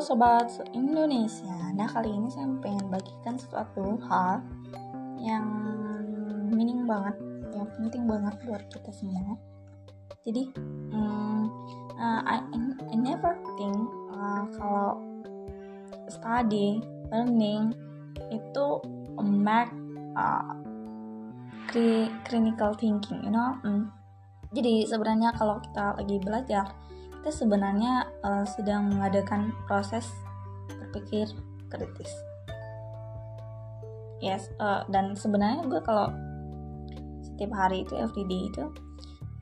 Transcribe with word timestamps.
sobat 0.00 0.48
Indonesia. 0.72 1.72
Nah, 1.76 1.86
kali 1.86 2.08
ini 2.08 2.32
saya 2.32 2.48
pengen 2.64 2.88
bagikan 2.88 3.36
sesuatu 3.36 4.00
hal 4.08 4.40
yang 5.20 5.46
meaning 6.48 6.88
banget, 6.88 7.14
yang 7.52 7.68
penting 7.76 8.08
banget 8.08 8.34
buat 8.48 8.64
kita 8.72 8.90
semua. 8.96 9.36
Jadi, 10.24 10.52
um, 10.96 11.52
uh, 12.00 12.20
I, 12.24 12.40
I 12.92 12.96
never 12.96 13.36
think 13.60 13.78
uh, 14.16 14.44
kalau 14.56 15.04
study, 16.08 16.80
learning 17.12 17.76
itu 18.32 18.66
make 19.20 19.70
uh, 20.16 20.56
critical 22.24 22.72
thinking, 22.74 23.20
you 23.22 23.32
know. 23.32 23.54
Um, 23.62 23.92
jadi 24.50 24.88
sebenarnya 24.88 25.30
kalau 25.38 25.62
kita 25.62 25.94
lagi 25.94 26.16
belajar 26.18 26.66
kita 27.20 27.36
sebenarnya 27.36 28.08
uh, 28.24 28.48
sedang 28.48 28.88
mengadakan 28.88 29.52
proses 29.68 30.08
berpikir 30.72 31.28
kritis. 31.68 32.08
Yes, 34.24 34.48
uh, 34.56 34.88
dan 34.88 35.12
sebenarnya 35.12 35.68
gue 35.68 35.84
kalau 35.84 36.08
setiap 37.20 37.52
hari 37.52 37.84
itu 37.84 37.92
everyday 38.00 38.48
itu 38.48 38.64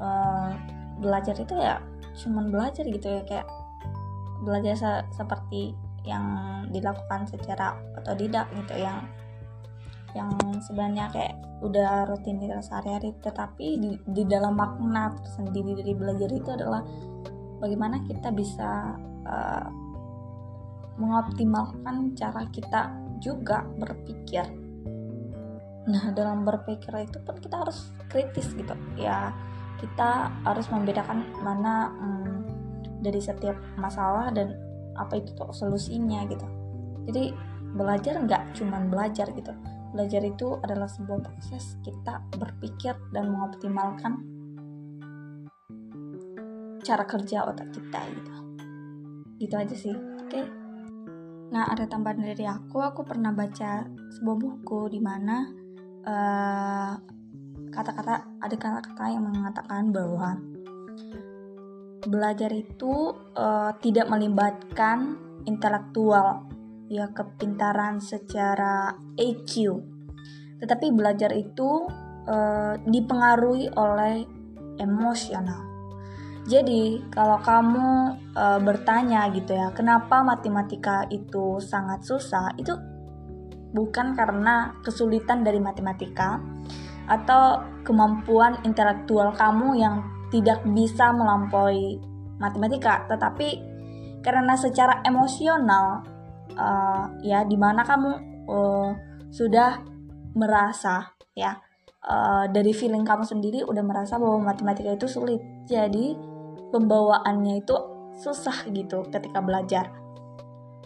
uh, 0.03 0.59
belajar 0.99 1.39
itu 1.39 1.55
ya 1.55 1.79
cuman 2.19 2.51
belajar 2.51 2.83
gitu 2.83 3.07
ya 3.07 3.23
kayak 3.23 3.47
belajar 4.43 4.75
se 4.75 4.91
seperti 5.15 5.71
yang 6.03 6.27
dilakukan 6.75 7.31
secara 7.31 7.79
otodidak 7.95 8.51
gitu 8.59 8.75
yang 8.75 9.07
yang 10.19 10.31
sebenarnya 10.63 11.07
kayak 11.15 11.39
udah 11.63 12.07
rutinitas 12.11 12.71
sehari-hari 12.71 13.15
tetapi 13.23 13.67
di, 13.79 13.91
di 14.03 14.23
dalam 14.27 14.59
makna 14.59 15.15
tersendiri 15.23 15.79
dari 15.79 15.93
belajar 15.95 16.31
itu 16.31 16.49
adalah 16.55 16.83
bagaimana 17.59 18.03
kita 18.07 18.31
bisa 18.35 18.95
uh, 19.27 19.67
mengoptimalkan 20.99 22.15
cara 22.19 22.43
kita 22.51 22.91
juga 23.23 23.63
berpikir. 23.79 24.47
Nah, 25.89 26.13
dalam 26.13 26.45
berpikir 26.45 26.93
itu 27.01 27.19
pun 27.23 27.39
kita 27.39 27.65
harus 27.65 27.95
kritis 28.11 28.51
gitu. 28.53 28.75
Ya, 28.99 29.33
kita 29.79 30.29
harus 30.45 30.67
membedakan 30.69 31.25
mana 31.41 31.95
hmm, 31.95 32.39
dari 33.01 33.23
setiap 33.23 33.57
masalah 33.79 34.35
dan 34.35 34.59
apa 34.99 35.23
itu 35.23 35.31
tuh 35.39 35.55
solusinya 35.55 36.27
gitu. 36.27 36.45
Jadi 37.09 37.33
belajar 37.79 38.19
nggak 38.21 38.59
cuman 38.59 38.91
belajar 38.91 39.31
gitu. 39.33 39.55
Belajar 39.95 40.21
itu 40.21 40.61
adalah 40.61 40.91
sebuah 40.91 41.25
proses 41.25 41.79
kita 41.81 42.21
berpikir 42.37 42.93
dan 43.15 43.33
mengoptimalkan 43.33 44.38
cara 46.89 47.05
kerja 47.05 47.45
otak 47.45 47.69
kita 47.77 48.01
gitu. 48.17 48.33
Gitu 49.37 49.55
aja 49.55 49.77
sih. 49.77 49.93
Oke. 49.93 50.33
Okay? 50.33 50.45
nah 51.49 51.65
ada 51.65 51.89
tambahan 51.89 52.21
dari 52.21 52.45
aku 52.45 52.85
aku 52.85 53.09
pernah 53.09 53.33
baca 53.33 53.89
sebuah 53.89 54.37
buku 54.37 54.81
di 54.93 55.01
mana 55.01 55.49
uh, 56.05 56.93
kata-kata 57.73 58.37
ada 58.37 58.57
kata-kata 58.57 59.05
yang 59.09 59.25
mengatakan 59.25 59.89
bahwa 59.89 60.37
belajar 62.05 62.53
itu 62.53 63.17
uh, 63.33 63.73
tidak 63.81 64.13
melibatkan 64.13 65.17
intelektual 65.49 66.45
ya 66.93 67.09
kepintaran 67.17 68.01
secara 68.01 68.93
EQ 69.17 69.81
tetapi 70.61 70.93
belajar 70.93 71.33
itu 71.33 71.89
uh, 72.29 72.77
dipengaruhi 72.85 73.73
oleh 73.73 74.25
emosional 74.77 75.68
jadi, 76.49 77.05
kalau 77.13 77.37
kamu 77.45 78.17
e, 78.33 78.45
bertanya 78.65 79.29
gitu 79.37 79.53
ya, 79.53 79.69
kenapa 79.77 80.25
matematika 80.25 81.05
itu 81.13 81.61
sangat 81.61 82.01
susah? 82.09 82.57
Itu 82.57 82.73
bukan 83.77 84.17
karena 84.17 84.73
kesulitan 84.81 85.45
dari 85.45 85.61
matematika 85.61 86.41
atau 87.05 87.61
kemampuan 87.85 88.65
intelektual 88.65 89.37
kamu 89.37 89.77
yang 89.77 90.01
tidak 90.33 90.65
bisa 90.73 91.13
melampaui 91.13 92.01
matematika, 92.41 93.05
tetapi 93.13 93.61
karena 94.25 94.57
secara 94.57 95.05
emosional 95.05 96.01
uh, 96.57 97.13
ya 97.21 97.45
di 97.45 97.57
mana 97.61 97.85
kamu 97.85 98.11
uh, 98.49 98.91
sudah 99.29 99.85
merasa 100.33 101.13
ya 101.33 101.61
uh, 102.05 102.45
dari 102.49 102.73
feeling 102.77 103.05
kamu 103.05 103.25
sendiri 103.25 103.65
udah 103.65 103.85
merasa 103.85 104.21
bahwa 104.21 104.53
matematika 104.53 104.93
itu 104.93 105.09
sulit. 105.09 105.41
Jadi 105.65 106.28
pembawaannya 106.71 107.65
itu 107.65 107.75
susah 108.19 108.67
gitu 108.71 109.07
ketika 109.09 109.39
belajar. 109.39 109.95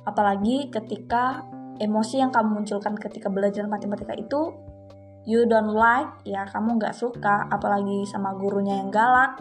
Apalagi 0.03 0.69
ketika 0.69 1.47
emosi 1.79 2.21
yang 2.21 2.31
kamu 2.31 2.63
munculkan 2.63 2.95
ketika 2.99 3.33
belajar 3.33 3.67
matematika 3.67 4.13
itu 4.15 4.55
you 5.23 5.47
don't 5.47 5.71
like, 5.71 6.11
ya 6.27 6.43
kamu 6.51 6.83
nggak 6.83 6.95
suka, 6.95 7.47
apalagi 7.49 8.03
sama 8.11 8.35
gurunya 8.35 8.83
yang 8.83 8.91
galak, 8.91 9.39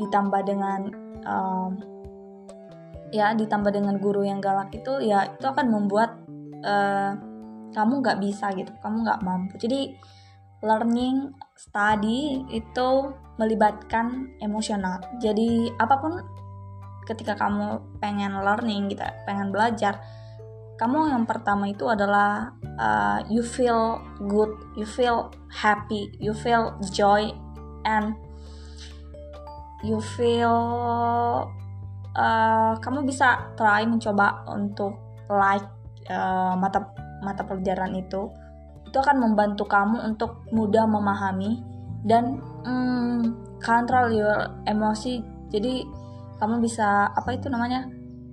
ditambah 0.00 0.40
dengan 0.48 0.80
um, 1.28 1.76
ya 3.12 3.36
ditambah 3.36 3.74
dengan 3.74 4.00
guru 4.00 4.24
yang 4.24 4.40
galak 4.40 4.70
itu 4.72 5.02
ya 5.02 5.28
itu 5.28 5.44
akan 5.44 5.66
membuat 5.68 6.16
uh, 6.64 7.12
kamu 7.70 7.92
nggak 8.00 8.18
bisa 8.18 8.48
gitu, 8.56 8.72
kamu 8.80 9.04
nggak 9.04 9.20
mampu. 9.20 9.54
Jadi 9.60 9.94
learning 10.60 11.32
study 11.56 12.44
itu 12.52 12.88
melibatkan 13.40 14.36
emosional. 14.44 15.00
Jadi 15.20 15.72
apa 15.80 15.96
pun 15.96 16.20
ketika 17.08 17.34
kamu 17.36 17.80
pengen 17.98 18.36
learning 18.44 18.92
gitu, 18.92 19.02
pengen 19.24 19.48
belajar, 19.50 19.98
kamu 20.76 21.12
yang 21.12 21.24
pertama 21.24 21.68
itu 21.68 21.88
adalah 21.88 22.52
uh, 22.80 23.20
you 23.28 23.44
feel 23.44 24.00
good, 24.28 24.52
you 24.76 24.84
feel 24.84 25.32
happy, 25.48 26.12
you 26.20 26.32
feel 26.36 26.76
joy, 26.92 27.32
and 27.88 28.16
you 29.80 30.00
feel 30.00 30.60
uh, 32.16 32.72
kamu 32.80 33.08
bisa 33.08 33.52
try 33.56 33.84
mencoba 33.88 34.44
untuk 34.52 34.96
like 35.28 35.64
uh, 36.12 36.52
mata 36.56 36.92
mata 37.20 37.44
pelajaran 37.44 37.96
itu 37.96 38.28
itu 38.90 38.98
akan 38.98 39.22
membantu 39.22 39.70
kamu 39.70 40.02
untuk 40.02 40.42
mudah 40.50 40.82
memahami 40.82 41.62
dan 42.02 42.42
mm, 42.66 43.22
control 43.62 44.10
your 44.10 44.50
emosi. 44.66 45.22
Jadi 45.54 45.86
kamu 46.42 46.58
bisa 46.58 47.06
apa 47.14 47.38
itu 47.38 47.46
namanya 47.46 47.86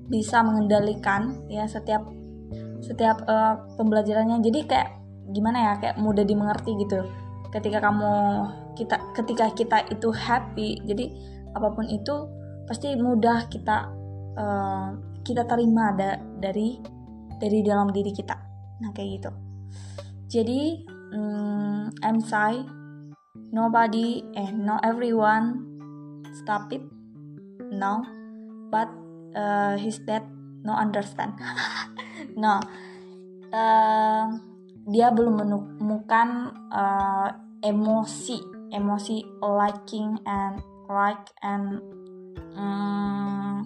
bisa 0.09 0.41
mengendalikan 0.41 1.45
ya 1.45 1.69
setiap 1.69 2.01
setiap 2.81 3.21
uh, 3.29 3.69
pembelajarannya. 3.77 4.41
Jadi 4.41 4.59
kayak 4.65 4.97
gimana 5.29 5.57
ya 5.61 5.73
kayak 5.77 6.01
mudah 6.01 6.25
dimengerti 6.25 6.73
gitu. 6.81 7.05
Ketika 7.53 7.77
kamu 7.77 8.13
kita 8.73 8.97
ketika 9.13 9.45
kita 9.53 9.77
itu 9.93 10.09
happy 10.09 10.81
jadi 10.89 11.05
apa 11.53 11.69
pun 11.69 11.85
itu 11.85 12.33
pasti 12.65 12.97
mudah 12.97 13.45
kita 13.45 13.93
uh, 14.33 14.89
kita 15.21 15.45
terima 15.45 15.93
da 15.93 16.17
dari 16.17 16.81
dari 17.37 17.61
dalam 17.61 17.93
diri 17.93 18.09
kita. 18.09 18.35
Nah 18.81 18.89
kayak 18.89 19.09
gitu 19.21 19.31
jadi 20.27 20.83
um, 21.15 21.91
I'm 22.03 22.19
sorry 22.19 22.63
nobody 23.51 24.23
and 24.35 24.67
not 24.67 24.83
everyone 24.83 25.63
stop 26.43 26.69
it 26.75 26.83
no 27.71 28.03
but 28.67 28.91
uh, 29.35 29.75
his 29.79 29.99
dad 30.03 30.23
no 30.67 30.73
understand. 30.75 31.33
No. 32.37 32.57
Uh, 33.53 34.25
dia 34.89 35.13
belum 35.13 35.41
menemukan 35.41 36.53
uh, 36.73 37.29
emosi. 37.61 38.41
Emosi 38.73 39.21
liking 39.41 40.17
and 40.25 40.61
like 40.89 41.29
and 41.41 41.81
um, 42.57 43.65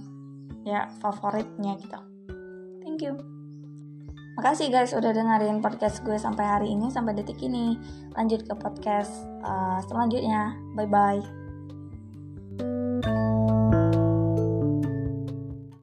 ya 0.68 0.88
favoritnya 1.00 1.80
gitu. 1.80 2.00
Thank 2.84 3.04
you 3.08 3.41
Makasih 4.42 4.74
guys 4.74 4.98
udah 4.98 5.14
dengerin 5.14 5.62
podcast 5.62 6.02
gue 6.02 6.18
sampai 6.18 6.42
hari 6.42 6.74
ini, 6.74 6.90
sampai 6.90 7.14
detik 7.14 7.38
ini. 7.46 7.78
Lanjut 8.18 8.42
ke 8.42 8.58
podcast 8.58 9.14
uh, 9.46 9.78
selanjutnya. 9.86 10.58
Bye-bye. 10.74 11.41